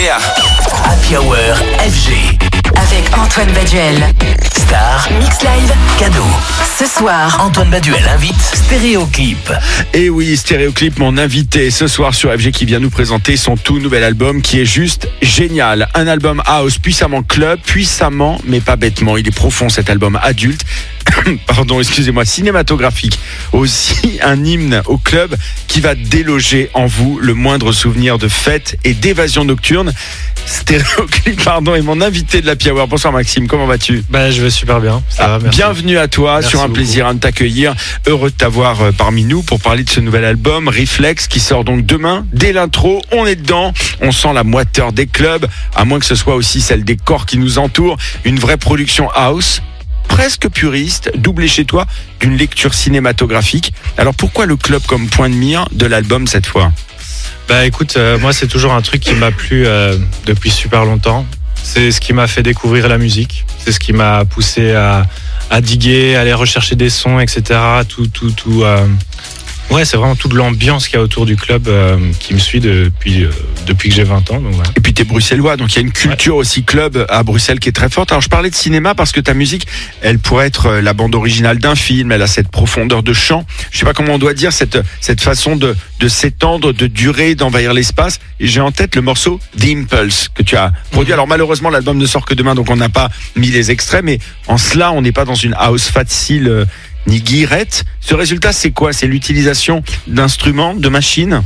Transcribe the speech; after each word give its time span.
Yeah. 0.00 0.16
Happy 0.82 1.14
Hour 1.14 1.36
FG. 1.78 2.38
Avec 2.74 3.18
Antoine 3.18 3.52
Baduel. 3.52 3.96
Star. 4.56 5.06
Mix 5.18 5.42
Live. 5.42 5.74
Cadeau. 5.98 6.24
Ce 6.78 6.86
soir, 6.86 7.38
Antoine 7.44 7.68
Baduel 7.68 8.02
invite 8.08 8.40
Stéréoclip. 8.40 9.52
Et 9.92 10.08
oui, 10.08 10.38
Stéréoclip, 10.38 10.98
mon 10.98 11.18
invité 11.18 11.70
ce 11.70 11.86
soir 11.86 12.14
sur 12.14 12.32
FG 12.32 12.50
qui 12.50 12.64
vient 12.64 12.78
nous 12.78 12.88
présenter 12.88 13.36
son 13.36 13.58
tout 13.58 13.78
nouvel 13.78 14.02
album 14.02 14.40
qui 14.40 14.60
est 14.60 14.64
juste 14.64 15.06
génial. 15.20 15.86
Un 15.94 16.06
album 16.06 16.42
house 16.46 16.78
puissamment 16.78 17.22
club, 17.22 17.60
puissamment, 17.60 18.40
mais 18.44 18.60
pas 18.60 18.76
bêtement. 18.76 19.18
Il 19.18 19.28
est 19.28 19.36
profond 19.36 19.68
cet 19.68 19.90
album 19.90 20.18
adulte. 20.22 20.62
Pardon, 21.46 21.80
excusez-moi, 21.80 22.24
cinématographique. 22.24 23.18
Aussi 23.52 24.18
un 24.22 24.44
hymne 24.44 24.82
au 24.86 24.98
club 24.98 25.36
qui 25.66 25.80
va 25.80 25.94
déloger 25.94 26.70
en 26.74 26.86
vous 26.86 27.18
le 27.20 27.34
moindre 27.34 27.72
souvenir 27.72 28.18
de 28.18 28.28
fête 28.28 28.78
et 28.84 28.94
d'évasion 28.94 29.44
nocturne. 29.44 29.92
Stéréoclip, 30.46 31.44
pardon, 31.44 31.74
est 31.74 31.82
mon 31.82 32.00
invité 32.00 32.40
de 32.40 32.46
la 32.46 32.54
Hour. 32.72 32.88
Bonsoir 32.88 33.12
Maxime, 33.12 33.46
comment 33.46 33.66
vas-tu? 33.66 34.02
Bah, 34.10 34.30
je 34.30 34.42
vais 34.42 34.50
super 34.50 34.80
bien. 34.80 35.02
Ça 35.08 35.28
va, 35.28 35.38
merci. 35.38 35.58
Bienvenue 35.58 35.98
à 35.98 36.08
toi, 36.08 36.34
Merci 36.34 36.50
sur 36.50 36.60
un 36.60 36.64
beaucoup. 36.64 36.74
plaisir 36.74 37.12
de 37.14 37.18
t'accueillir. 37.18 37.74
Heureux 38.06 38.30
de 38.30 38.36
t'avoir 38.36 38.80
euh, 38.82 38.92
parmi 38.92 39.24
nous 39.24 39.42
pour 39.42 39.60
parler 39.60 39.84
de 39.84 39.90
ce 39.90 40.00
nouvel 40.00 40.24
album, 40.24 40.68
Reflex, 40.68 41.28
qui 41.28 41.40
sort 41.40 41.64
donc 41.64 41.86
demain. 41.86 42.26
Dès 42.32 42.52
l'intro, 42.52 43.02
on 43.12 43.26
est 43.26 43.36
dedans. 43.36 43.72
On 44.00 44.12
sent 44.12 44.32
la 44.34 44.44
moiteur 44.44 44.92
des 44.92 45.06
clubs, 45.06 45.46
à 45.74 45.84
moins 45.84 45.98
que 45.98 46.06
ce 46.06 46.14
soit 46.14 46.34
aussi 46.34 46.60
celle 46.60 46.84
des 46.84 46.96
corps 46.96 47.26
qui 47.26 47.38
nous 47.38 47.58
entourent. 47.58 47.96
Une 48.24 48.38
vraie 48.38 48.56
production 48.56 49.08
house 49.14 49.62
presque 50.10 50.48
puriste, 50.50 51.10
doublée 51.16 51.48
chez 51.48 51.64
toi 51.64 51.86
d'une 52.20 52.36
lecture 52.36 52.74
cinématographique. 52.74 53.72
Alors 53.96 54.14
pourquoi 54.14 54.44
le 54.44 54.56
club 54.56 54.82
comme 54.86 55.08
point 55.08 55.30
de 55.30 55.34
mire 55.34 55.66
de 55.72 55.86
l'album 55.86 56.26
cette 56.26 56.46
fois? 56.46 56.72
Bah, 57.48 57.64
écoute, 57.64 57.94
euh, 57.96 58.18
moi, 58.18 58.32
c'est 58.32 58.46
toujours 58.48 58.72
un 58.74 58.82
truc 58.82 59.00
qui 59.00 59.14
m'a 59.14 59.30
plu 59.30 59.66
euh, 59.66 59.96
depuis 60.26 60.50
super 60.50 60.84
longtemps. 60.84 61.24
C'est 61.62 61.90
ce 61.92 62.00
qui 62.00 62.12
m'a 62.12 62.26
fait 62.26 62.42
découvrir 62.42 62.88
la 62.88 62.98
musique. 62.98 63.46
C'est 63.58 63.72
ce 63.72 63.80
qui 63.80 63.92
m'a 63.92 64.24
poussé 64.24 64.72
à, 64.72 65.06
à 65.48 65.60
diguer, 65.60 66.16
à 66.16 66.20
aller 66.20 66.32
rechercher 66.34 66.74
des 66.74 66.90
sons, 66.90 67.18
etc. 67.20 67.58
Tout, 67.88 68.08
tout, 68.08 68.30
tout. 68.32 68.62
euh, 68.62 68.86
Ouais, 69.70 69.84
c'est 69.84 69.96
vraiment 69.96 70.16
toute 70.16 70.32
l'ambiance 70.32 70.88
qu'il 70.88 70.96
y 70.96 71.00
a 71.00 71.02
autour 71.02 71.26
du 71.26 71.36
club 71.36 71.68
euh, 71.68 71.96
qui 72.18 72.34
me 72.34 72.40
suit 72.40 72.58
depuis, 72.58 73.22
euh, 73.22 73.30
depuis 73.68 73.88
que 73.88 73.94
j'ai 73.94 74.02
20 74.02 74.30
ans. 74.32 74.40
Donc 74.40 74.52
voilà. 74.54 74.70
Et 74.76 74.80
puis 74.80 74.92
t'es 74.92 75.04
bruxellois, 75.04 75.56
donc 75.56 75.72
il 75.72 75.76
y 75.76 75.78
a 75.78 75.82
une 75.82 75.92
culture 75.92 76.34
aussi 76.36 76.64
club 76.64 77.06
à 77.08 77.22
Bruxelles 77.22 77.60
qui 77.60 77.68
est 77.68 77.72
très 77.72 77.88
forte. 77.88 78.10
Alors 78.10 78.20
je 78.20 78.28
parlais 78.28 78.50
de 78.50 78.54
cinéma 78.54 78.96
parce 78.96 79.12
que 79.12 79.20
ta 79.20 79.32
musique, 79.32 79.68
elle 80.00 80.18
pourrait 80.18 80.48
être 80.48 80.66
euh, 80.66 80.80
la 80.82 80.92
bande 80.92 81.14
originale 81.14 81.58
d'un 81.58 81.76
film, 81.76 82.10
elle 82.10 82.22
a 82.22 82.26
cette 82.26 82.48
profondeur 82.48 83.04
de 83.04 83.12
chant. 83.12 83.46
Je 83.70 83.78
sais 83.78 83.84
pas 83.84 83.92
comment 83.92 84.14
on 84.14 84.18
doit 84.18 84.34
dire 84.34 84.52
cette 84.52 84.78
cette 85.00 85.20
façon 85.20 85.54
de 85.54 85.76
de 86.00 86.08
s'étendre, 86.08 86.72
de 86.72 86.86
durer, 86.88 87.36
d'envahir 87.36 87.72
l'espace. 87.72 88.18
Et 88.40 88.48
j'ai 88.48 88.60
en 88.60 88.72
tête 88.72 88.96
le 88.96 89.02
morceau 89.02 89.38
The 89.56 89.66
Impulse 89.66 90.30
que 90.34 90.42
tu 90.42 90.56
as 90.56 90.72
produit. 90.90 91.12
Alors 91.12 91.28
malheureusement 91.28 91.70
l'album 91.70 91.96
ne 91.96 92.06
sort 92.06 92.24
que 92.26 92.34
demain, 92.34 92.56
donc 92.56 92.70
on 92.70 92.76
n'a 92.76 92.88
pas 92.88 93.08
mis 93.36 93.50
les 93.50 93.70
extraits, 93.70 94.02
mais 94.02 94.18
en 94.48 94.58
cela 94.58 94.90
on 94.90 95.00
n'est 95.02 95.12
pas 95.12 95.24
dans 95.24 95.34
une 95.36 95.54
house 95.56 95.88
facile. 95.88 96.48
euh, 96.48 96.64
ni 97.06 97.20
guirette. 97.20 97.84
Ce 98.00 98.14
résultat, 98.14 98.52
c'est 98.52 98.70
quoi? 98.70 98.92
C'est 98.92 99.06
l'utilisation 99.06 99.82
d'instruments, 100.06 100.74
de 100.74 100.88
machines? 100.88 101.42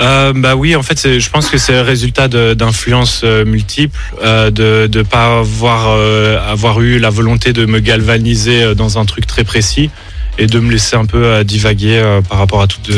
Euh, 0.00 0.32
bah 0.34 0.56
oui, 0.56 0.74
en 0.76 0.82
fait, 0.82 1.18
je 1.18 1.30
pense 1.30 1.48
que 1.48 1.58
c'est 1.58 1.72
le 1.72 1.82
résultat 1.82 2.28
d'influences 2.28 3.20
euh, 3.24 3.44
multiples, 3.44 3.98
euh, 4.22 4.50
de 4.50 4.88
ne 4.92 5.02
pas 5.02 5.40
avoir, 5.40 6.80
eu 6.80 6.98
la 6.98 7.10
volonté 7.10 7.52
de 7.52 7.66
me 7.66 7.80
galvaniser 7.80 8.74
dans 8.74 8.98
un 8.98 9.04
truc 9.04 9.26
très 9.26 9.44
précis 9.44 9.90
et 10.38 10.46
de 10.46 10.58
me 10.58 10.70
laisser 10.70 10.96
un 10.96 11.04
peu 11.04 11.44
divaguer 11.44 12.20
par 12.28 12.38
rapport 12.38 12.62
à 12.62 12.66
toutes, 12.66 12.90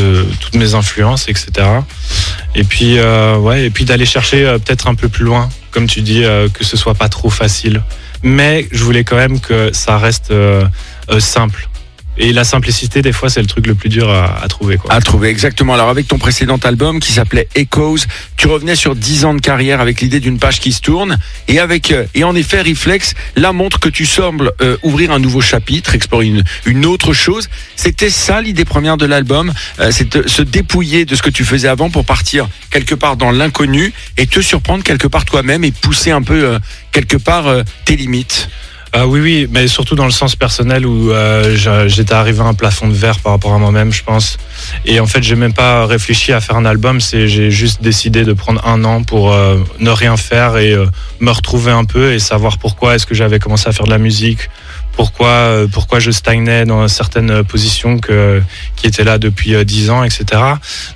mes 0.54 0.74
influences, 0.74 1.28
etc. 1.28 1.50
Et 2.54 2.62
puis, 2.62 2.98
puis 3.74 3.84
d'aller 3.84 4.06
chercher 4.06 4.42
peut-être 4.64 4.86
un 4.86 4.94
peu 4.94 5.08
plus 5.08 5.24
loin, 5.24 5.48
comme 5.72 5.88
tu 5.88 6.02
dis, 6.02 6.22
que 6.52 6.64
ce 6.64 6.76
soit 6.76 6.94
pas 6.94 7.08
trop 7.08 7.30
facile. 7.30 7.82
Mais 8.22 8.68
je 8.70 8.84
voulais 8.84 9.02
quand 9.02 9.16
même 9.16 9.40
que 9.40 9.70
ça 9.72 9.98
reste 9.98 10.32
euh, 11.10 11.20
simple. 11.20 11.68
Et 12.18 12.34
la 12.34 12.44
simplicité, 12.44 13.00
des 13.00 13.12
fois, 13.12 13.30
c'est 13.30 13.40
le 13.40 13.46
truc 13.46 13.66
le 13.66 13.74
plus 13.74 13.88
dur 13.88 14.10
à, 14.10 14.46
trouver. 14.46 14.76
Quoi. 14.76 14.92
à 14.92 15.00
trouver 15.00 15.30
exactement. 15.30 15.72
Alors 15.72 15.88
avec 15.88 16.06
ton 16.08 16.18
précédent 16.18 16.58
album 16.58 17.00
qui 17.00 17.10
s'appelait 17.10 17.48
Echoes, 17.54 18.04
tu 18.36 18.48
revenais 18.48 18.76
sur 18.76 18.94
10 18.94 19.24
ans 19.24 19.32
de 19.34 19.40
carrière 19.40 19.80
avec 19.80 20.02
l'idée 20.02 20.20
d'une 20.20 20.38
page 20.38 20.60
qui 20.60 20.72
se 20.72 20.82
tourne 20.82 21.16
et 21.48 21.58
avec 21.58 21.90
euh, 21.90 22.04
et 22.14 22.22
en 22.22 22.34
effet 22.34 22.60
Reflex 22.60 23.14
là 23.34 23.54
montre 23.54 23.80
que 23.80 23.88
tu 23.88 24.04
sembles 24.04 24.52
euh, 24.60 24.76
ouvrir 24.82 25.10
un 25.10 25.18
nouveau 25.20 25.40
chapitre, 25.40 25.94
explorer 25.94 26.30
une, 26.66 26.84
autre 26.84 27.14
chose. 27.14 27.48
C'était 27.76 28.10
ça 28.10 28.42
l'idée 28.42 28.66
première 28.66 28.98
de 28.98 29.06
l'album, 29.06 29.52
c'est 29.90 30.16
de 30.16 30.28
se 30.28 30.42
dépouiller 30.42 31.06
de 31.06 31.14
ce 31.16 31.22
que 31.22 31.30
tu 31.30 31.44
faisais 31.44 31.68
avant 31.68 31.88
pour 31.88 32.04
partir 32.04 32.48
quelque 32.70 32.94
part 32.94 33.16
dans 33.16 33.30
l'inconnu 33.30 33.92
et 34.18 34.26
te 34.26 34.40
surprendre 34.40 34.84
quelque 34.84 35.06
part 35.06 35.24
toi-même 35.24 35.64
et 35.64 35.70
pousser 35.70 36.10
un 36.10 36.22
peu 36.22 36.58
quelque 36.90 37.16
part 37.16 37.46
tes 37.84 37.96
limites. 37.96 38.50
Ah 38.94 39.06
oui, 39.06 39.20
oui, 39.20 39.48
mais 39.50 39.68
surtout 39.68 39.94
dans 39.94 40.04
le 40.04 40.10
sens 40.10 40.36
personnel 40.36 40.84
où 40.84 41.12
euh, 41.12 41.56
j'étais 41.86 42.12
arrivé 42.12 42.40
à 42.40 42.44
un 42.44 42.52
plafond 42.52 42.88
de 42.88 42.92
verre 42.92 43.20
par 43.20 43.32
rapport 43.32 43.54
à 43.54 43.58
moi-même, 43.58 43.90
je 43.90 44.04
pense. 44.04 44.36
Et 44.84 45.00
en 45.00 45.06
fait, 45.06 45.22
j'ai 45.22 45.34
même 45.34 45.54
pas 45.54 45.86
réfléchi 45.86 46.30
à 46.30 46.42
faire 46.42 46.56
un 46.56 46.66
album, 46.66 47.00
c'est 47.00 47.26
j'ai 47.26 47.50
juste 47.50 47.80
décidé 47.80 48.24
de 48.24 48.34
prendre 48.34 48.62
un 48.66 48.84
an 48.84 49.02
pour 49.02 49.32
euh, 49.32 49.56
ne 49.78 49.88
rien 49.88 50.18
faire 50.18 50.58
et 50.58 50.72
euh, 50.72 50.84
me 51.20 51.30
retrouver 51.30 51.72
un 51.72 51.86
peu 51.86 52.12
et 52.12 52.18
savoir 52.18 52.58
pourquoi 52.58 52.94
est-ce 52.94 53.06
que 53.06 53.14
j'avais 53.14 53.38
commencé 53.38 53.66
à 53.66 53.72
faire 53.72 53.86
de 53.86 53.90
la 53.90 53.98
musique, 53.98 54.50
pourquoi 54.96 55.28
euh, 55.28 55.66
pourquoi 55.70 55.98
je 56.00 56.10
stagnais 56.10 56.64
dans 56.64 56.86
certaines 56.88 57.42
positions 57.44 57.98
que 57.98 58.42
qui 58.76 58.86
étaient 58.86 59.04
là 59.04 59.18
depuis 59.18 59.54
euh, 59.54 59.64
10 59.64 59.90
ans, 59.90 60.04
etc. 60.04 60.24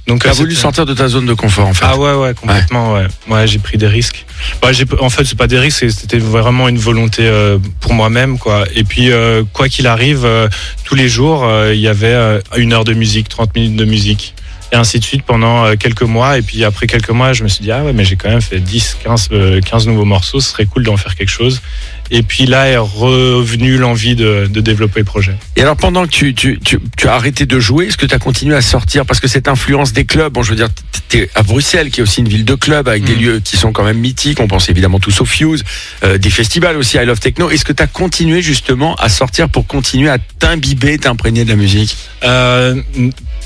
Donc 0.06 0.26
euh, 0.26 0.32
voulu 0.32 0.50
c'était- 0.50 0.62
sortir 0.62 0.86
de 0.86 0.94
ta 0.94 1.08
zone 1.08 1.26
de 1.26 1.34
confort 1.34 1.66
en 1.66 1.74
fait. 1.74 1.84
ah 1.88 1.96
ouais, 1.96 2.12
ouais, 2.14 2.34
complètement, 2.34 2.94
ouais. 2.94 3.06
Ouais, 3.28 3.46
j'ai 3.46 3.58
pris 3.58 3.78
des 3.78 3.86
risques. 3.88 4.26
Ouais, 4.62 4.74
j'ai, 4.74 4.84
en 5.00 5.08
fait, 5.10 5.24
c'est 5.24 5.38
pas 5.38 5.46
des 5.46 5.58
risques, 5.58 5.90
c'était 5.90 6.18
vraiment 6.18 6.68
une 6.68 6.78
volonté 6.78 7.22
euh, 7.26 7.58
pour 7.80 7.94
moi-même, 7.94 8.38
quoi. 8.38 8.64
Et 8.74 8.84
puis, 8.84 9.10
euh, 9.10 9.42
quoi 9.52 9.68
qu'il 9.68 9.86
arrive, 9.86 10.24
euh, 10.24 10.48
tous 10.84 10.94
les 10.94 11.08
jours, 11.08 11.44
euh, 11.44 11.72
il 11.74 11.80
y 11.80 11.88
avait 11.88 12.12
euh, 12.12 12.40
une 12.56 12.72
heure 12.74 12.84
de 12.84 12.92
musique, 12.92 13.28
30 13.28 13.54
minutes 13.54 13.76
de 13.76 13.84
musique. 13.86 14.34
Et 14.76 14.78
ainsi 14.78 14.98
de 14.98 15.04
suite 15.04 15.22
pendant 15.22 15.64
euh, 15.64 15.74
quelques 15.76 16.02
mois. 16.02 16.36
Et 16.36 16.42
puis 16.42 16.62
après 16.62 16.86
quelques 16.86 17.08
mois, 17.08 17.32
je 17.32 17.42
me 17.44 17.48
suis 17.48 17.62
dit, 17.62 17.72
ah 17.72 17.82
ouais, 17.82 17.94
mais 17.94 18.04
j'ai 18.04 18.16
quand 18.16 18.28
même 18.28 18.42
fait 18.42 18.60
10, 18.60 18.98
15, 19.02 19.28
euh, 19.32 19.60
15 19.62 19.86
nouveaux 19.86 20.04
morceaux, 20.04 20.38
ce 20.38 20.50
serait 20.50 20.66
cool 20.66 20.82
d'en 20.82 20.98
faire 20.98 21.14
quelque 21.14 21.30
chose. 21.30 21.62
Et 22.10 22.22
puis 22.22 22.44
là 22.44 22.68
est 22.68 22.76
revenue 22.76 23.78
l'envie 23.78 24.14
de, 24.14 24.46
de 24.48 24.60
développer 24.60 25.00
le 25.00 25.06
projet. 25.06 25.34
Et 25.56 25.62
alors 25.62 25.76
pendant 25.76 26.04
que 26.04 26.10
tu, 26.10 26.34
tu, 26.34 26.60
tu, 26.62 26.78
tu 26.96 27.08
as 27.08 27.14
arrêté 27.14 27.46
de 27.46 27.58
jouer, 27.58 27.86
est-ce 27.86 27.96
que 27.96 28.04
tu 28.04 28.14
as 28.14 28.18
continué 28.18 28.54
à 28.54 28.60
sortir? 28.60 29.06
Parce 29.06 29.18
que 29.18 29.28
cette 29.28 29.48
influence 29.48 29.94
des 29.94 30.04
clubs, 30.04 30.30
bon 30.32 30.42
je 30.42 30.50
veux 30.50 30.56
dire, 30.56 30.68
tu 31.08 31.18
es 31.20 31.30
à 31.34 31.42
Bruxelles 31.42 31.90
qui 31.90 32.00
est 32.00 32.02
aussi 32.02 32.20
une 32.20 32.28
ville 32.28 32.44
de 32.44 32.54
clubs 32.54 32.86
avec 32.86 33.02
des 33.04 33.16
Mm. 33.16 33.20
lieux 33.20 33.40
qui 33.40 33.56
sont 33.56 33.72
quand 33.72 33.82
même 33.82 33.98
mythiques, 33.98 34.40
on 34.40 34.46
pense 34.46 34.68
évidemment 34.68 35.00
tous 35.00 35.20
au 35.22 35.24
Fuse, 35.24 35.64
euh, 36.04 36.18
des 36.18 36.30
festivals 36.30 36.76
aussi, 36.76 36.98
I 36.98 37.06
Love 37.06 37.18
Techno. 37.18 37.48
Est-ce 37.50 37.64
que 37.64 37.72
tu 37.72 37.82
as 37.82 37.86
continué 37.86 38.42
justement 38.42 38.94
à 38.96 39.08
sortir 39.08 39.48
pour 39.48 39.66
continuer 39.66 40.10
à 40.10 40.18
t'imbiber, 40.18 40.98
t'imprégner 40.98 41.44
de 41.44 41.50
la 41.50 41.56
musique? 41.56 41.96
Euh, 42.24 42.80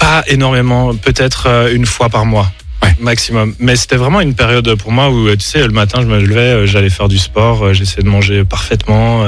pas 0.01 0.25
énormément, 0.27 0.95
peut-être 0.97 1.47
euh, 1.47 1.75
une 1.75 1.87
fois 1.87 2.09
par 2.09 2.27
mois. 2.27 2.51
Ouais. 2.83 2.97
Maximum. 2.99 3.55
Mais 3.59 3.77
c'était 3.77 3.97
vraiment 3.97 4.21
une 4.21 4.35
période 4.35 4.75
pour 4.77 4.91
moi 4.91 5.11
où, 5.11 5.29
euh, 5.29 5.37
tu 5.37 5.45
sais, 5.45 5.61
le 5.61 5.73
matin, 5.73 6.01
je 6.01 6.07
me 6.07 6.19
levais, 6.19 6.41
euh, 6.41 6.67
j'allais 6.67 6.91
faire 6.91 7.09
du 7.09 7.19
sport, 7.19 7.75
j'essayais 7.75 8.03
de 8.03 8.09
manger 8.09 8.45
parfaitement, 8.45 9.27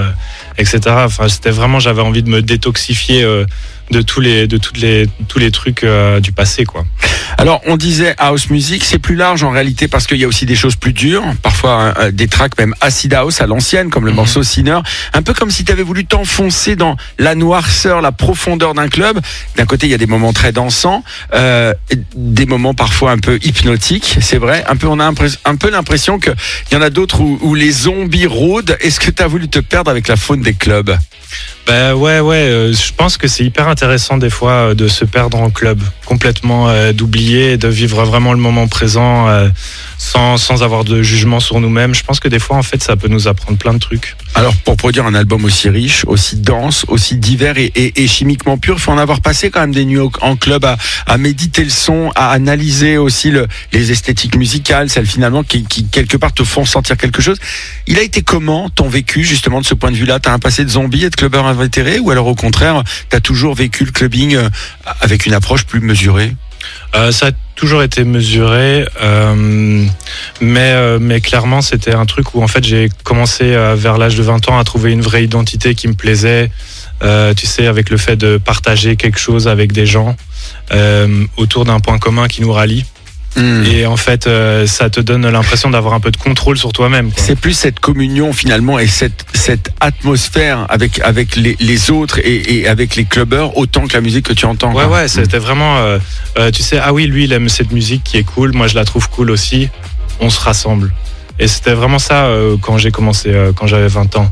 etc. 0.58 0.80
Enfin, 1.04 1.28
c'était 1.28 1.50
vraiment, 1.50 1.78
j'avais 1.78 2.02
envie 2.02 2.22
de 2.22 2.30
me 2.30 2.42
détoxifier 2.42 3.24
de 3.90 4.00
tous 4.00 4.20
les, 4.20 4.46
de 4.46 4.56
toutes 4.56 4.78
les, 4.78 5.06
tous 5.28 5.38
les 5.38 5.50
trucs 5.50 5.84
euh, 5.84 6.20
du 6.20 6.32
passé, 6.32 6.64
quoi. 6.64 6.84
Alors 7.38 7.60
on 7.66 7.76
disait 7.76 8.14
house 8.18 8.50
music, 8.50 8.84
c'est 8.84 8.98
plus 8.98 9.16
large 9.16 9.42
en 9.42 9.50
réalité 9.50 9.88
parce 9.88 10.06
qu'il 10.06 10.18
y 10.18 10.24
a 10.24 10.28
aussi 10.28 10.46
des 10.46 10.54
choses 10.54 10.76
plus 10.76 10.92
dures, 10.92 11.24
parfois 11.42 11.94
euh, 11.98 12.10
des 12.10 12.28
tracks 12.28 12.56
même 12.58 12.74
acid 12.80 13.12
house 13.14 13.40
à 13.40 13.46
l'ancienne 13.46 13.90
comme 13.90 14.04
le 14.04 14.10
Mhm. 14.10 14.16
morceau 14.16 14.42
Sinner, 14.42 14.78
un 15.14 15.22
peu 15.22 15.34
comme 15.34 15.50
si 15.50 15.64
tu 15.64 15.72
avais 15.72 15.82
voulu 15.82 16.04
t'enfoncer 16.04 16.76
dans 16.76 16.96
la 17.18 17.34
noirceur, 17.34 18.00
la 18.00 18.12
profondeur 18.12 18.74
d'un 18.74 18.88
club. 18.88 19.18
D'un 19.56 19.66
côté 19.66 19.86
il 19.86 19.90
y 19.90 19.94
a 19.94 19.98
des 19.98 20.06
moments 20.06 20.32
très 20.32 20.52
dansants, 20.52 21.02
euh, 21.34 21.72
des 22.14 22.46
moments 22.46 22.74
parfois 22.74 23.12
un 23.12 23.18
peu 23.18 23.38
hypnotiques, 23.42 24.18
c'est 24.20 24.38
vrai. 24.38 24.64
Un 24.68 24.76
peu 24.76 24.86
on 24.86 25.00
a 25.00 25.04
un 25.04 25.56
peu 25.56 25.70
l'impression 25.70 26.18
que 26.18 26.30
il 26.70 26.74
y 26.74 26.76
en 26.76 26.82
a 26.82 26.90
d'autres 26.90 27.20
où, 27.20 27.38
où 27.42 27.54
les 27.54 27.70
zombies 27.72 28.26
rôdent. 28.26 28.76
Est-ce 28.80 29.00
que 29.00 29.10
tu 29.10 29.22
as 29.22 29.26
voulu 29.26 29.48
te 29.48 29.58
perdre 29.58 29.90
avec 29.90 30.08
la 30.08 30.16
faune 30.16 30.40
des 30.42 30.54
clubs? 30.54 30.96
Ben 31.66 31.94
ouais, 31.94 32.20
ouais. 32.20 32.36
euh, 32.36 32.72
je 32.72 32.92
pense 32.92 33.16
que 33.16 33.28
c'est 33.28 33.44
hyper 33.44 33.68
intéressant 33.68 34.18
des 34.18 34.30
fois 34.30 34.52
euh, 34.52 34.74
de 34.74 34.88
se 34.88 35.04
perdre 35.04 35.38
en 35.38 35.50
club, 35.50 35.80
complètement 36.04 36.68
euh, 36.68 36.92
d'oublier, 36.92 37.56
de 37.56 37.68
vivre 37.68 38.04
vraiment 38.04 38.32
le 38.32 38.40
moment 38.40 38.66
présent 38.66 39.28
sans, 40.12 40.62
avoir 40.62 40.84
de 40.84 41.02
jugement 41.02 41.40
sur 41.40 41.60
nous-mêmes. 41.60 41.94
Je 41.94 42.04
pense 42.04 42.20
que 42.20 42.28
des 42.28 42.38
fois, 42.38 42.56
en 42.56 42.62
fait, 42.62 42.82
ça 42.82 42.96
peut 42.96 43.08
nous 43.08 43.28
apprendre 43.28 43.58
plein 43.58 43.72
de 43.74 43.78
trucs. 43.78 44.16
Alors 44.34 44.54
pour 44.56 44.76
produire 44.76 45.06
un 45.06 45.14
album 45.14 45.44
aussi 45.44 45.68
riche, 45.68 46.04
aussi 46.06 46.36
dense, 46.36 46.84
aussi 46.88 47.16
divers 47.16 47.56
et, 47.56 48.06
chimiquement 48.06 48.58
pur, 48.58 48.74
il 48.76 48.80
faut 48.80 48.92
en 48.92 48.98
avoir 48.98 49.20
passé 49.20 49.50
quand 49.50 49.60
même 49.60 49.74
des 49.74 49.84
nuits 49.84 50.00
en 50.20 50.36
club 50.36 50.64
à, 50.64 51.18
méditer 51.18 51.64
le 51.64 51.70
son, 51.70 52.10
à 52.14 52.30
analyser 52.30 52.96
aussi 52.96 53.30
le- 53.30 53.46
les 53.72 53.92
esthétiques 53.92 54.36
musicales, 54.36 54.90
celles 54.90 55.06
finalement 55.06 55.42
qui, 55.42 55.64
qui 55.64 55.84
quelque 55.86 56.16
part 56.16 56.32
te 56.32 56.44
font 56.44 56.64
sentir 56.64 56.96
quelque 56.96 57.22
chose. 57.22 57.38
Il 57.86 57.98
a 57.98 58.02
été 58.02 58.22
comment 58.22 58.70
ton 58.70 58.88
vécu 58.88 59.24
justement 59.24 59.60
de 59.60 59.66
ce 59.66 59.74
point 59.74 59.90
de 59.90 59.96
vue-là? 59.96 60.18
T'as 60.18 60.32
un 60.32 60.38
passé 60.38 60.64
de 60.64 60.70
zombie 60.70 61.04
et 61.04 61.10
de 61.10 61.16
clubbeur 61.16 61.46
invétéré 61.46 61.98
ou 61.98 62.10
alors 62.10 62.26
au 62.26 62.34
contraire 62.34 62.82
t'as 63.08 63.20
toujours 63.20 63.54
vécu 63.54 63.84
le 63.84 63.92
clubbing 63.92 64.36
euh, 64.36 64.48
avec 65.00 65.26
une 65.26 65.34
approche 65.34 65.64
plus 65.64 65.80
mesurée? 65.80 66.34
Euh, 66.94 67.10
ça 67.10 67.28
a 67.28 67.30
toujours 67.54 67.82
été 67.82 68.04
mesuré, 68.04 68.86
euh, 69.00 69.86
mais, 70.40 70.72
euh, 70.72 70.98
mais 71.00 71.20
clairement 71.20 71.62
c'était 71.62 71.94
un 71.94 72.06
truc 72.06 72.34
où 72.34 72.42
en 72.42 72.48
fait 72.48 72.64
j'ai 72.64 72.90
commencé 73.04 73.56
vers 73.76 73.98
l'âge 73.98 74.16
de 74.16 74.22
20 74.22 74.48
ans 74.48 74.58
à 74.58 74.64
trouver 74.64 74.92
une 74.92 75.00
vraie 75.00 75.24
identité 75.24 75.74
qui 75.74 75.88
me 75.88 75.94
plaisait. 75.94 76.50
Tu 77.36 77.46
sais, 77.46 77.66
avec 77.66 77.90
le 77.90 77.96
fait 77.96 78.16
de 78.16 78.38
partager 78.38 78.96
quelque 78.96 79.18
chose 79.18 79.48
avec 79.48 79.72
des 79.72 79.86
gens 79.86 80.16
autour 81.36 81.64
d'un 81.64 81.80
point 81.80 81.98
commun 81.98 82.28
qui 82.28 82.42
nous 82.42 82.52
rallie. 82.52 82.84
Hmm. 83.34 83.64
Et 83.64 83.86
en 83.86 83.96
fait, 83.96 84.26
euh, 84.26 84.66
ça 84.66 84.90
te 84.90 85.00
donne 85.00 85.26
l'impression 85.28 85.70
d'avoir 85.70 85.94
un 85.94 86.00
peu 86.00 86.10
de 86.10 86.16
contrôle 86.18 86.58
sur 86.58 86.72
toi-même. 86.72 87.10
C'est 87.16 87.38
plus 87.38 87.54
cette 87.54 87.80
communion 87.80 88.32
finalement 88.34 88.78
et 88.78 88.86
cette, 88.86 89.24
cette 89.32 89.70
atmosphère 89.80 90.66
avec, 90.68 91.00
avec 91.00 91.36
les, 91.36 91.56
les 91.58 91.90
autres 91.90 92.18
et, 92.18 92.58
et 92.58 92.68
avec 92.68 92.94
les 92.94 93.04
clubbers 93.06 93.56
autant 93.56 93.86
que 93.86 93.94
la 93.94 94.02
musique 94.02 94.26
que 94.26 94.34
tu 94.34 94.44
entends. 94.44 94.74
Ouais, 94.74 94.84
quoi. 94.84 94.98
ouais, 95.00 95.08
c'était 95.08 95.38
vraiment. 95.38 95.78
euh, 95.78 95.98
euh, 96.38 96.50
tu 96.50 96.62
sais, 96.62 96.78
ah 96.78 96.92
oui, 96.92 97.06
lui, 97.06 97.24
il 97.24 97.32
aime 97.32 97.48
cette 97.48 97.72
musique 97.72 98.04
qui 98.04 98.18
est 98.18 98.24
cool. 98.24 98.52
Moi, 98.52 98.66
je 98.66 98.74
la 98.74 98.84
trouve 98.84 99.08
cool 99.08 99.30
aussi. 99.30 99.70
On 100.20 100.28
se 100.28 100.38
rassemble. 100.40 100.92
Et 101.38 101.48
c'était 101.48 101.72
vraiment 101.74 101.98
ça 101.98 102.26
euh, 102.26 102.56
quand 102.60 102.78
j'ai 102.78 102.90
commencé, 102.90 103.30
euh, 103.32 103.52
quand 103.54 103.66
j'avais 103.66 103.88
20 103.88 104.16
ans. 104.16 104.30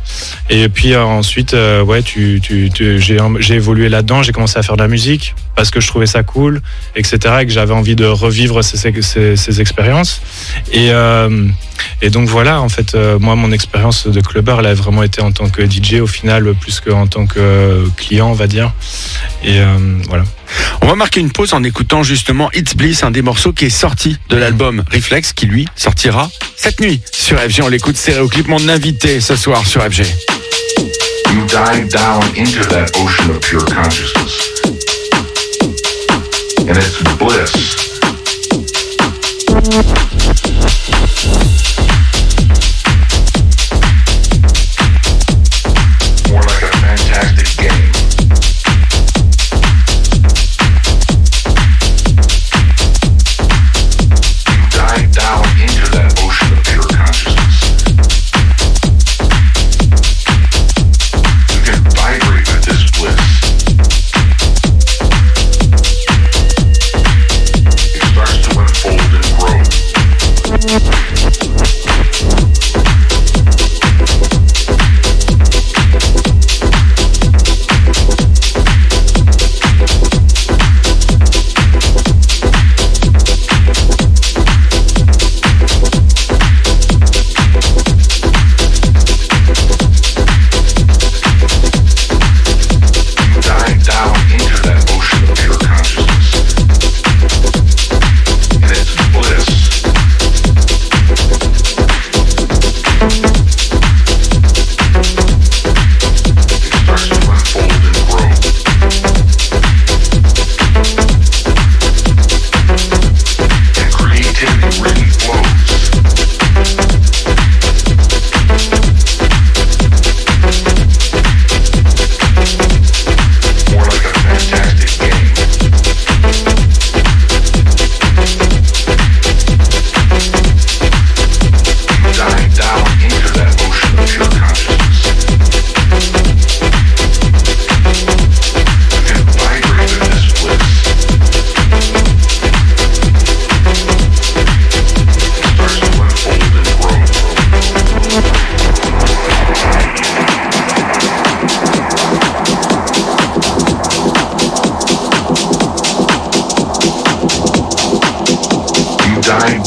Et 0.48 0.68
puis 0.68 0.92
euh, 0.94 1.02
ensuite, 1.02 1.52
ouais, 1.54 2.02
j'ai 2.04 3.54
évolué 3.54 3.88
là-dedans. 3.88 4.22
J'ai 4.22 4.32
commencé 4.32 4.58
à 4.58 4.62
faire 4.62 4.76
de 4.76 4.82
la 4.82 4.88
musique 4.88 5.34
parce 5.56 5.70
que 5.70 5.80
je 5.80 5.86
trouvais 5.88 6.06
ça 6.06 6.22
cool, 6.22 6.60
etc. 6.96 7.18
Et 7.40 7.46
que 7.46 7.52
j'avais 7.52 7.74
envie 7.74 7.96
de 7.96 8.06
revivre 8.06 8.62
ces, 8.62 8.76
ces, 8.76 9.02
ces- 9.02 9.36
ces 9.36 9.60
expériences. 9.60 10.22
Et, 10.72 10.90
et 12.02 12.10
donc 12.10 12.28
voilà, 12.28 12.60
en 12.60 12.68
fait, 12.68 12.96
moi, 13.18 13.34
mon 13.36 13.52
expérience 13.52 14.06
de 14.06 14.20
clubber, 14.20 14.56
elle 14.60 14.66
a 14.66 14.74
vraiment 14.74 15.02
été 15.02 15.20
en 15.22 15.32
tant 15.32 15.48
que 15.48 15.62
DJ 15.68 15.94
au 16.00 16.06
final, 16.06 16.54
plus 16.54 16.80
qu'en 16.80 17.06
tant 17.06 17.26
que 17.26 17.88
client, 17.96 18.30
on 18.30 18.34
va 18.34 18.46
dire. 18.46 18.72
Et 19.44 19.58
voilà. 20.08 20.24
On 20.82 20.86
va 20.86 20.94
marquer 20.94 21.20
une 21.20 21.30
pause 21.30 21.54
en 21.54 21.62
écoutant 21.62 22.02
justement 22.02 22.50
It's 22.52 22.74
Bliss, 22.74 23.02
un 23.02 23.10
des 23.10 23.22
morceaux 23.22 23.52
qui 23.52 23.66
est 23.66 23.70
sorti 23.70 24.18
de 24.28 24.36
l'album 24.36 24.82
Reflex, 24.92 25.32
qui 25.32 25.46
lui 25.46 25.66
sortira 25.76 26.30
cette 26.56 26.80
nuit 26.80 27.00
sur 27.12 27.38
FG. 27.38 27.62
On 27.62 27.68
l'écoute 27.68 27.96
stéréoclip, 27.96 28.48
mon 28.48 28.68
invité 28.68 29.20
ce 29.20 29.36
soir 29.36 29.66
sur 29.66 29.82
FG. 29.82 30.04
You 31.32 31.46
dive 31.46 31.88
down 31.88 32.22
into 32.36 32.64
that 32.70 32.90
ocean 32.96 33.30
of 33.30 33.40
pure 33.40 33.64
consciousness. 33.64 34.60
And 36.66 36.76
it's 36.76 37.02
bliss. 37.18 37.80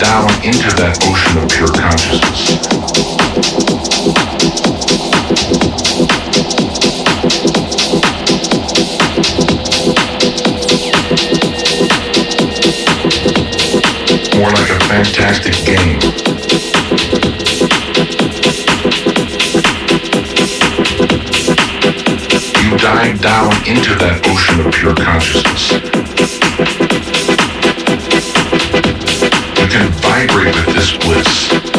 Down 0.04 0.30
into 0.44 0.68
that 0.76 1.00
ocean 1.08 1.38
of 1.42 1.48
pure 1.48 1.72
consciousness. 1.72 2.60
More 14.36 14.52
like 14.52 14.70
a 14.70 14.80
fantastic 14.92 15.56
game. 15.64 16.02
You 22.62 22.78
dive 22.78 23.22
down 23.22 23.54
into 23.66 23.96
that 24.04 24.20
ocean 24.28 24.66
of 24.66 24.74
pure 24.74 24.96
consciousness. 24.96 26.13
Vibrate 30.14 30.54
with 30.68 30.76
this 30.76 30.96
bliss. 30.98 31.73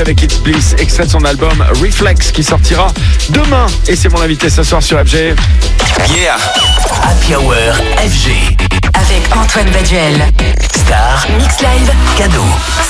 Avec 0.00 0.22
It's 0.22 0.38
Bliss, 0.38 0.74
extrait 0.78 1.04
de 1.04 1.10
son 1.10 1.24
album 1.24 1.64
Reflex 1.82 2.32
qui 2.32 2.42
sortira 2.42 2.88
demain. 3.28 3.66
Et 3.88 3.94
c'est 3.94 4.08
mon 4.08 4.20
invité 4.22 4.48
ce 4.48 4.62
soir 4.62 4.82
sur 4.82 4.98
FG. 4.98 5.34
Yeah. 6.08 6.36
Happy 7.04 7.34
Hour 7.34 7.54
FG. 7.98 8.71
Avec 8.94 9.36
Antoine 9.36 9.70
Baduel. 9.70 10.14
Star. 10.74 11.26
Mix 11.38 11.60
Live. 11.60 11.92
Cadeau. 12.16 12.44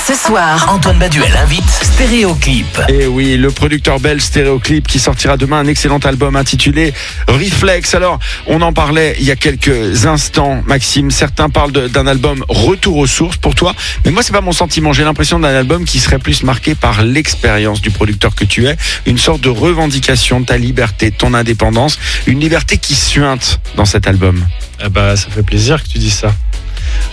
Ce 0.06 0.14
soir, 0.14 0.66
Antoine 0.68 0.98
Baduel 0.98 1.32
invite 1.36 1.68
Stéréoclip. 1.68 2.82
Et 2.88 3.06
oui, 3.06 3.36
le 3.36 3.50
producteur 3.50 4.00
belge 4.00 4.22
Stéréoclip 4.22 4.86
qui 4.86 4.98
sortira 4.98 5.36
demain 5.36 5.58
un 5.58 5.66
excellent 5.66 5.98
album 5.98 6.36
intitulé 6.36 6.92
Reflex. 7.28 7.94
Alors, 7.94 8.18
on 8.46 8.62
en 8.62 8.72
parlait 8.72 9.16
il 9.18 9.24
y 9.24 9.30
a 9.30 9.36
quelques 9.36 10.06
instants, 10.06 10.62
Maxime. 10.66 11.10
Certains 11.10 11.50
parlent 11.50 11.72
d'un 11.72 12.06
album 12.06 12.44
retour 12.48 12.96
aux 12.96 13.06
sources 13.06 13.36
pour 13.36 13.54
toi. 13.54 13.74
Mais 14.04 14.10
moi, 14.10 14.22
c'est 14.22 14.32
pas 14.32 14.40
mon 14.40 14.52
sentiment. 14.52 14.92
J'ai 14.92 15.04
l'impression 15.04 15.38
d'un 15.38 15.54
album 15.54 15.84
qui 15.84 16.00
serait 16.00 16.18
plus 16.18 16.42
marqué 16.42 16.74
par 16.74 17.02
l'expérience 17.02 17.80
du 17.80 17.90
producteur 17.90 18.34
que 18.34 18.44
tu 18.44 18.66
es. 18.66 18.76
Une 19.06 19.18
sorte 19.18 19.40
de 19.40 19.50
revendication 19.50 20.40
de 20.40 20.46
ta 20.46 20.58
liberté, 20.58 21.10
de 21.10 21.16
ton 21.16 21.34
indépendance. 21.34 21.98
Une 22.26 22.40
liberté 22.40 22.76
qui 22.78 22.94
suinte 22.94 23.60
dans 23.76 23.84
cet 23.84 24.06
album. 24.06 24.44
Ah 24.84 24.88
bah, 24.88 25.16
ça 25.16 25.28
fait 25.30 25.42
plaisir 25.42 25.82
que 25.82 25.88
tu 25.88 25.98
dises 25.98 26.14
ça. 26.14 26.32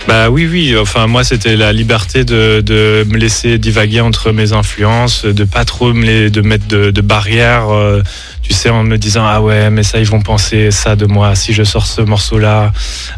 Bah 0.08 0.30
oui, 0.30 0.48
oui. 0.50 0.76
Enfin, 0.76 1.06
moi, 1.06 1.24
c'était 1.24 1.56
la 1.56 1.72
liberté 1.72 2.24
de, 2.24 3.04
me 3.08 3.16
laisser 3.16 3.58
divaguer 3.58 4.00
entre 4.00 4.32
mes 4.32 4.52
influences, 4.52 5.24
de 5.24 5.44
pas 5.44 5.64
trop 5.64 5.92
me 5.92 6.30
de 6.30 6.40
mettre 6.40 6.66
de, 6.66 7.00
barrières. 7.00 7.70
euh, 7.70 8.02
tu 8.42 8.54
sais, 8.54 8.70
en 8.70 8.82
me 8.82 8.96
disant 8.96 9.24
ah 9.24 9.40
ouais, 9.40 9.70
mais 9.70 9.84
ça, 9.84 10.00
ils 10.00 10.06
vont 10.06 10.22
penser 10.22 10.72
ça 10.72 10.96
de 10.96 11.06
moi 11.06 11.36
si 11.36 11.52
je 11.52 11.62
sors 11.62 11.86
ce 11.86 12.00
morceau-là. 12.00 12.72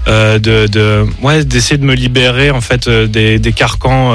Euh, 0.09 0.39
de, 0.39 0.67
de, 0.67 1.07
ouais, 1.23 1.45
d'essayer 1.45 1.79
de 1.79 1.85
me 1.85 1.95
libérer 1.95 2.51
en 2.51 2.61
fait 2.61 2.89
euh, 2.89 3.07
des, 3.07 3.39
des 3.39 3.53
carcans 3.53 4.15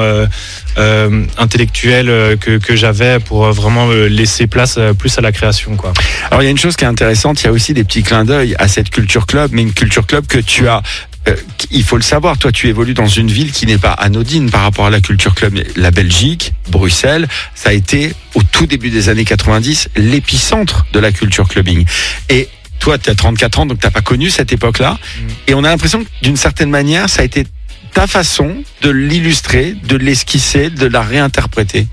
euh, 0.78 1.24
intellectuels 1.36 2.08
euh, 2.08 2.36
que, 2.36 2.58
que 2.58 2.76
j'avais 2.76 3.18
pour 3.18 3.46
euh, 3.46 3.52
vraiment 3.52 3.88
euh, 3.88 4.06
laisser 4.08 4.46
place 4.46 4.78
plus 4.98 5.16
à 5.18 5.20
la 5.20 5.32
création, 5.32 5.76
quoi. 5.76 5.92
Alors 6.30 6.42
il 6.42 6.44
y 6.44 6.48
a 6.48 6.50
une 6.50 6.58
chose 6.58 6.76
qui 6.76 6.84
est 6.84 6.88
intéressante, 6.88 7.42
il 7.42 7.46
y 7.46 7.48
a 7.48 7.52
aussi 7.52 7.74
des 7.74 7.84
petits 7.84 8.02
clins 8.02 8.24
d'œil 8.24 8.54
à 8.58 8.68
cette 8.68 8.90
culture 8.90 9.26
club, 9.26 9.50
mais 9.52 9.62
une 9.62 9.72
culture 9.72 10.06
club 10.06 10.26
que 10.26 10.38
tu 10.38 10.68
as. 10.68 10.82
il 11.70 11.82
faut 11.82 11.96
le 11.96 12.02
savoir, 12.02 12.38
toi 12.38 12.52
tu 12.52 12.68
évolues 12.68 12.94
dans 12.94 13.06
une 13.06 13.28
ville 13.28 13.52
qui 13.52 13.66
n'est 13.66 13.78
pas 13.78 13.92
anodine 13.92 14.50
par 14.50 14.62
rapport 14.62 14.86
à 14.86 14.90
la 14.90 15.00
culture 15.00 15.34
club. 15.34 15.58
La 15.76 15.90
Belgique, 15.90 16.52
Bruxelles, 16.70 17.28
ça 17.54 17.70
a 17.70 17.72
été 17.72 18.12
au 18.34 18.42
tout 18.42 18.66
début 18.66 18.90
des 18.90 19.08
années 19.08 19.24
90 19.24 19.90
l'épicentre 19.96 20.86
de 20.92 21.00
la 21.00 21.12
culture 21.12 21.48
clubbing. 21.48 21.84
Et 22.28 22.48
toi 22.78 22.98
tu 22.98 23.10
as 23.10 23.14
34 23.14 23.60
ans 23.60 23.66
donc 23.66 23.80
t'as 23.80 23.90
pas 23.90 24.00
connu 24.00 24.30
cette 24.30 24.52
époque-là. 24.52 24.98
Et 25.46 25.54
on 25.54 25.64
a 25.64 25.68
l'impression 25.68 26.04
que 26.04 26.08
d'une 26.22 26.36
certaine 26.36 26.70
manière 26.70 27.08
ça 27.08 27.22
a 27.22 27.24
été 27.24 27.46
ta 27.98 28.06
façon 28.06 28.62
de 28.82 28.90
l'illustrer, 28.90 29.74
de 29.82 29.96
l'esquisser, 29.96 30.70
de 30.70 30.86
la 30.86 31.02
réinterpréter. 31.02 31.88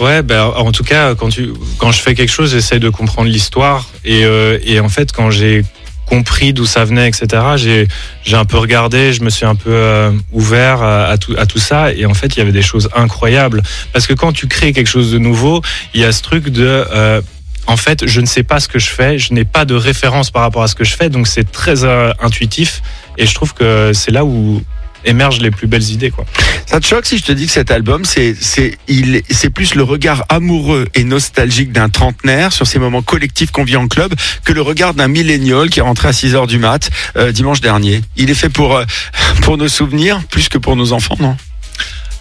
Ouais, 0.00 0.22
ben, 0.22 0.44
en 0.44 0.72
tout 0.72 0.82
cas, 0.82 1.14
quand, 1.14 1.28
tu, 1.28 1.50
quand 1.76 1.92
je 1.92 2.00
fais 2.00 2.14
quelque 2.14 2.32
chose, 2.32 2.52
j'essaie 2.52 2.78
de 2.78 2.88
comprendre 2.88 3.28
l'histoire. 3.28 3.90
Et, 4.06 4.24
euh, 4.24 4.58
et 4.64 4.80
en 4.80 4.88
fait, 4.88 5.12
quand 5.12 5.30
j'ai 5.30 5.62
compris 6.06 6.54
d'où 6.54 6.64
ça 6.64 6.86
venait, 6.86 7.06
etc., 7.06 7.42
j'ai, 7.56 7.86
j'ai 8.24 8.36
un 8.36 8.46
peu 8.46 8.56
regardé, 8.56 9.12
je 9.12 9.22
me 9.22 9.28
suis 9.28 9.44
un 9.44 9.56
peu 9.56 9.68
euh, 9.72 10.10
ouvert 10.32 10.82
à, 10.82 11.18
tout, 11.18 11.34
à 11.36 11.44
tout 11.44 11.58
ça. 11.58 11.92
Et 11.92 12.06
en 12.06 12.14
fait, 12.14 12.34
il 12.34 12.38
y 12.38 12.40
avait 12.40 12.50
des 12.50 12.62
choses 12.62 12.88
incroyables. 12.96 13.62
Parce 13.92 14.06
que 14.06 14.14
quand 14.14 14.32
tu 14.32 14.46
crées 14.46 14.72
quelque 14.72 14.88
chose 14.88 15.12
de 15.12 15.18
nouveau, 15.18 15.60
il 15.92 16.00
y 16.00 16.04
a 16.04 16.12
ce 16.12 16.22
truc 16.22 16.48
de... 16.48 16.64
euh, 16.64 17.20
en 17.66 17.76
fait, 17.76 18.06
je 18.06 18.22
ne 18.22 18.26
sais 18.26 18.44
pas 18.44 18.58
ce 18.58 18.68
que 18.68 18.78
je 18.78 18.88
fais, 18.88 19.18
je 19.18 19.34
n'ai 19.34 19.44
pas 19.44 19.66
de 19.66 19.74
référence 19.74 20.30
par 20.30 20.40
rapport 20.40 20.62
à 20.62 20.68
ce 20.68 20.74
que 20.74 20.84
je 20.84 20.94
fais, 20.94 21.10
donc 21.10 21.26
c'est 21.26 21.52
très 21.52 21.84
intuitif. 22.22 22.80
Et 23.18 23.26
je 23.26 23.34
trouve 23.34 23.52
que 23.52 23.92
c'est 23.92 24.12
là 24.12 24.24
où 24.24 24.62
émergent 25.06 25.40
les 25.40 25.50
plus 25.50 25.66
belles 25.66 25.90
idées, 25.90 26.10
quoi. 26.10 26.26
Ça 26.66 26.80
te 26.80 26.86
choque 26.86 27.06
si 27.06 27.16
je 27.16 27.24
te 27.24 27.32
dis 27.32 27.46
que 27.46 27.52
cet 27.52 27.70
album, 27.70 28.04
c'est 28.04 28.34
plus 29.54 29.74
le 29.74 29.82
regard 29.82 30.24
amoureux 30.28 30.86
et 30.94 31.04
nostalgique 31.04 31.72
d'un 31.72 31.88
trentenaire 31.88 32.52
sur 32.52 32.66
ces 32.66 32.78
moments 32.78 33.02
collectifs 33.02 33.50
qu'on 33.50 33.64
vit 33.64 33.76
en 33.76 33.88
club 33.88 34.12
que 34.44 34.52
le 34.52 34.60
regard 34.60 34.94
d'un 34.94 35.08
millénial 35.08 35.70
qui 35.70 35.78
est 35.78 35.82
rentré 35.82 36.08
à 36.08 36.12
6 36.12 36.34
heures 36.34 36.46
du 36.46 36.58
mat 36.58 36.90
euh, 37.16 37.32
dimanche 37.32 37.60
dernier. 37.60 38.02
Il 38.16 38.30
est 38.30 38.34
fait 38.34 38.48
pour 38.48 38.76
euh, 38.76 38.84
pour 39.42 39.56
nos 39.56 39.68
souvenirs 39.68 40.20
plus 40.30 40.48
que 40.48 40.58
pour 40.58 40.76
nos 40.76 40.92
enfants, 40.92 41.16
non? 41.20 41.36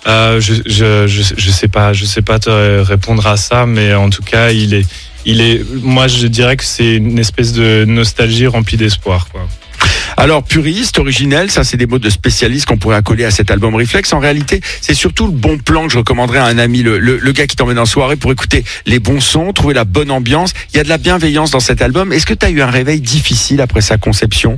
Euh, 0.08 0.40
je, 0.40 0.54
je, 0.68 1.08
je, 1.08 1.24
je 1.36 1.52
sais 1.52 1.68
pas, 1.68 1.94
je 1.94 2.06
sais 2.06 2.22
pas 2.22 2.38
te 2.38 2.80
répondre 2.82 3.26
à 3.26 3.38
ça, 3.38 3.66
mais 3.66 3.96
en 3.96 4.12
tout 4.12 4.22
cas, 4.22 4.52
il 4.52 4.76
est, 4.76 4.86
il 5.26 5.42
est. 5.42 5.64
Moi, 5.82 6.08
je 6.08 6.28
dirais 6.28 6.58
que 6.58 6.64
c'est 6.64 6.96
une 6.96 7.18
espèce 7.18 7.54
de 7.54 7.86
nostalgie 7.86 8.46
remplie 8.46 8.78
d'espoir, 8.78 9.28
quoi. 9.32 9.48
Alors 10.18 10.44
puriste, 10.44 10.98
originel, 11.00 11.52
ça 11.52 11.64
c'est 11.64 11.78
des 11.78 11.88
mots 11.88 12.00
de 12.00 12.10
spécialistes 12.10 12.66
qu'on 12.66 12.78
pourrait 12.78 12.96
accoler 12.96 13.26
à 13.26 13.32
cet 13.32 13.52
album 13.52 13.76
Reflex. 13.76 14.14
En 14.14 14.20
réalité, 14.20 14.62
c'est 14.82 14.94
surtout 14.94 15.26
le 15.26 15.34
bon 15.34 15.58
plan 15.58 15.88
que 15.88 15.94
je 15.94 15.98
recommanderais 15.98 16.40
à 16.40 16.46
un 16.46 16.58
ami, 16.58 16.84
le, 16.84 17.32
gars 17.32 17.48
qui 17.48 17.56
t'emmène 17.56 17.80
en 17.80 17.86
soirée 17.86 18.16
pour 18.16 18.32
écouter 18.32 18.64
les 18.86 19.00
bons 19.00 19.20
sons, 19.20 19.52
trouver 19.52 19.74
la 19.74 19.84
bonne 19.84 20.12
ambiance. 20.12 20.54
Il 20.74 20.78
y 20.78 20.80
a 20.80 20.84
de 20.84 20.90
la 20.90 20.98
bienveillance 20.98 21.52
dans 21.52 21.60
cet 21.60 21.82
album. 21.82 22.14
Est-ce 22.14 22.26
que 22.26 22.34
tu 22.34 22.46
as 22.46 22.50
eu 22.50 22.62
un 22.62 22.70
réveil 22.70 23.02
difficile 23.02 23.60
après 23.60 23.82
sa 23.82 23.98
conception? 23.98 24.58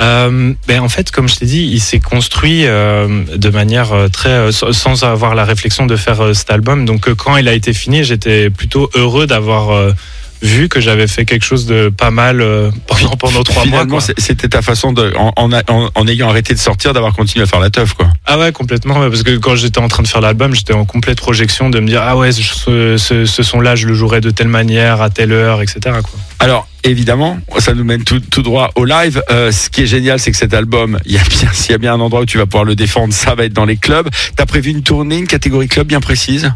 Euh, 0.00 0.54
ben 0.66 0.80
en 0.80 0.88
fait, 0.88 1.10
comme 1.10 1.28
je 1.28 1.36
t'ai 1.36 1.46
dit, 1.46 1.68
il 1.72 1.80
s'est 1.80 1.98
construit 1.98 2.66
euh, 2.66 3.24
de 3.34 3.50
manière 3.50 3.92
euh, 3.92 4.08
très 4.08 4.52
sans- 4.52 5.02
avoir 5.02 5.34
la 5.34 5.44
réflexion 5.44 5.86
de 5.86 5.96
faire 5.96 6.34
cet 6.34 6.50
album. 6.50 6.86
Donc, 6.86 7.12
quand 7.14 7.36
il 7.36 7.48
a 7.48 7.52
été 7.52 7.72
fini, 7.72 8.04
j'étais 8.04 8.48
plutôt 8.48 8.88
heureux 8.94 9.26
d'avoir 9.26 9.92
vu 10.42 10.68
que 10.68 10.80
j'avais 10.80 11.06
fait 11.06 11.24
quelque 11.24 11.44
chose 11.44 11.66
de 11.66 11.88
pas 11.88 12.10
mal 12.10 12.40
euh, 12.40 12.70
pendant 12.86 13.16
pendant 13.16 13.42
trois 13.42 13.64
mois. 13.64 13.80
Finalement, 13.80 14.00
c'était 14.00 14.48
ta 14.48 14.62
façon 14.62 14.92
de, 14.92 15.12
en, 15.16 15.32
en, 15.36 16.06
ayant 16.06 16.28
arrêté 16.28 16.54
de 16.54 16.58
sortir, 16.58 16.92
d'avoir 16.92 17.14
continué 17.14 17.42
à 17.42 17.46
faire 17.46 17.60
la 17.60 17.70
teuf, 17.70 17.94
quoi. 17.94 18.08
Ah 18.26 18.38
ouais, 18.38 18.52
complètement. 18.52 18.94
parce 18.94 19.22
que 19.22 19.36
quand 19.38 19.56
j'étais 19.56 19.80
en 19.80 19.88
train 19.88 20.02
de 20.02 20.08
faire 20.08 20.20
l'album, 20.20 20.54
j'étais 20.54 20.74
en 20.74 20.84
complète 20.84 21.18
projection 21.18 21.70
de 21.70 21.80
me 21.80 21.88
dire 21.88 22.02
ah 22.02 22.16
ouais, 22.16 22.30
ce, 22.32 22.96
ce, 22.96 23.24
ce 23.24 23.42
son-là, 23.42 23.74
je 23.74 23.86
le 23.86 23.94
jouerai 23.94 24.20
de 24.20 24.30
telle 24.30 24.48
manière, 24.48 25.02
à 25.02 25.10
telle 25.10 25.32
heure, 25.32 25.60
etc. 25.62 25.80
Quoi. 25.84 26.20
Alors, 26.38 26.67
évidemment, 26.84 27.38
ça 27.58 27.74
nous 27.74 27.84
mène 27.84 28.04
tout, 28.04 28.20
tout 28.20 28.42
droit 28.42 28.70
au 28.76 28.84
live. 28.84 29.22
Euh, 29.30 29.50
ce 29.52 29.68
qui 29.70 29.82
est 29.82 29.86
génial, 29.86 30.18
c'est 30.18 30.30
que 30.30 30.36
cet 30.36 30.54
album, 30.54 30.98
il 31.06 31.12
y 31.12 31.18
a 31.18 31.22
bien, 31.22 31.48
s'il 31.52 31.72
y 31.72 31.74
a 31.74 31.78
bien 31.78 31.94
un 31.94 32.00
endroit 32.00 32.20
où 32.22 32.26
tu 32.26 32.38
vas 32.38 32.46
pouvoir 32.46 32.64
le 32.64 32.74
défendre, 32.74 33.12
ça 33.12 33.34
va 33.34 33.44
être 33.44 33.52
dans 33.52 33.64
les 33.64 33.76
clubs. 33.76 34.08
T'as 34.36 34.46
prévu 34.46 34.70
une 34.70 34.82
tournée, 34.82 35.18
une 35.18 35.26
catégorie 35.26 35.68
club 35.68 35.86
bien 35.86 36.00
précise? 36.00 36.52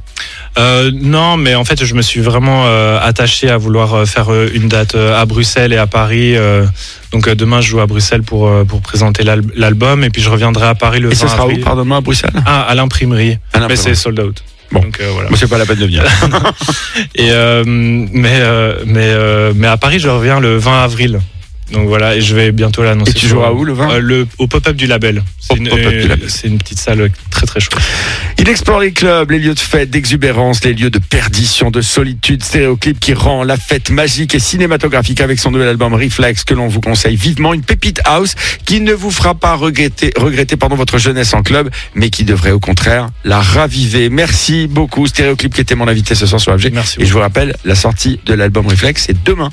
Euh, 0.58 0.90
non, 0.94 1.36
mais 1.36 1.54
en 1.54 1.64
fait, 1.64 1.84
je 1.84 1.94
me 1.94 2.02
suis 2.02 2.20
vraiment 2.20 2.64
euh, 2.66 2.98
attaché 3.00 3.48
à 3.48 3.56
vouloir 3.56 4.06
faire 4.06 4.30
une 4.54 4.68
date 4.68 4.94
à 4.94 5.24
Bruxelles 5.26 5.72
et 5.72 5.78
à 5.78 5.86
Paris. 5.86 6.34
donc 7.12 7.28
demain, 7.28 7.60
je 7.60 7.68
joue 7.68 7.80
à 7.80 7.86
Bruxelles 7.86 8.22
pour 8.22 8.50
pour 8.66 8.80
présenter 8.80 9.22
l'al- 9.24 9.42
l'album, 9.56 10.04
et 10.04 10.10
puis 10.10 10.22
je 10.22 10.30
reviendrai 10.30 10.66
à 10.66 10.74
Paris 10.74 11.00
le 11.00 11.10
Et 11.10 11.14
20 11.14 11.20
ce 11.20 11.28
sera 11.28 11.46
où, 11.46 11.56
pardonne-moi, 11.58 11.98
à 11.98 12.00
Bruxelles? 12.00 12.32
Ah, 12.46 12.62
à 12.62 12.74
l'imprimerie. 12.74 13.38
À 13.52 13.66
Mais 13.66 13.76
c'est 13.76 13.94
sold 13.94 14.20
out. 14.20 14.42
Bon. 14.72 14.80
Donc 14.80 15.00
euh, 15.00 15.10
voilà. 15.12 15.28
Moi, 15.28 15.38
c'est 15.38 15.48
pas 15.48 15.58
la 15.58 15.66
peine 15.66 15.78
de 15.78 15.84
venir. 15.84 16.04
Et 17.14 17.30
euh, 17.30 17.62
mais 17.66 18.40
euh, 18.40 18.82
mais 18.86 19.10
euh, 19.10 19.52
mais 19.54 19.66
à 19.66 19.76
Paris, 19.76 19.98
je 19.98 20.08
reviens 20.08 20.40
le 20.40 20.56
20 20.56 20.84
avril. 20.84 21.20
Donc 21.72 21.88
voilà, 21.88 22.16
et 22.16 22.20
je 22.20 22.34
vais 22.34 22.52
bientôt 22.52 22.82
l'annoncer. 22.82 23.12
Et 23.12 23.14
tu 23.14 23.26
joueras 23.26 23.52
où, 23.52 23.64
le 23.64 23.72
20? 23.72 23.90
Euh, 23.90 24.00
le, 24.00 24.26
Au 24.38 24.46
pop-up 24.46 24.76
du 24.76 24.86
label. 24.86 25.22
C'est 25.38 25.56
une, 25.56 25.70
c'est 26.28 26.48
une 26.48 26.58
petite 26.58 26.78
salle 26.78 27.10
très 27.30 27.46
très 27.46 27.60
chouette. 27.60 27.80
Il 28.38 28.48
explore 28.48 28.80
les 28.80 28.92
clubs, 28.92 29.30
les 29.30 29.38
lieux 29.38 29.54
de 29.54 29.60
fête, 29.60 29.90
d'exubérance, 29.90 30.64
les 30.64 30.74
lieux 30.74 30.90
de 30.90 30.98
perdition, 30.98 31.70
de 31.70 31.80
solitude, 31.80 32.42
stéréoclip 32.42 33.00
qui 33.00 33.14
rend 33.14 33.44
la 33.44 33.56
fête 33.56 33.90
magique 33.90 34.34
et 34.34 34.38
cinématographique 34.38 35.20
avec 35.20 35.38
son 35.38 35.50
nouvel 35.50 35.68
album 35.68 35.94
Reflex 35.94 36.44
que 36.44 36.54
l'on 36.54 36.68
vous 36.68 36.80
conseille 36.80 37.16
vivement. 37.16 37.54
Une 37.54 37.62
pépite 37.62 38.00
house 38.04 38.34
qui 38.64 38.80
ne 38.80 38.92
vous 38.92 39.10
fera 39.10 39.34
pas 39.34 39.54
regretter, 39.54 40.12
regretter 40.16 40.56
pardon, 40.56 40.76
votre 40.76 40.98
jeunesse 40.98 41.34
en 41.34 41.42
club, 41.42 41.70
mais 41.94 42.10
qui 42.10 42.24
devrait 42.24 42.50
au 42.50 42.60
contraire 42.60 43.08
la 43.24 43.40
raviver. 43.40 44.10
Merci 44.10 44.66
beaucoup 44.66 45.06
Stéréoclip 45.06 45.54
qui 45.54 45.60
était 45.60 45.74
mon 45.74 45.88
invité 45.88 46.14
ce 46.14 46.26
soir 46.26 46.40
sur 46.40 46.58
FG. 46.58 46.70
Merci 46.72 47.00
Et 47.00 47.06
je 47.06 47.12
vous 47.12 47.20
rappelle, 47.20 47.56
la 47.64 47.74
sortie 47.74 48.20
de 48.26 48.34
l'album 48.34 48.66
Reflex, 48.66 49.04
c'est 49.06 49.24
demain. 49.24 49.50